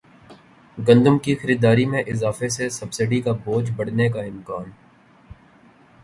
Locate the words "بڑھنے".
3.71-4.09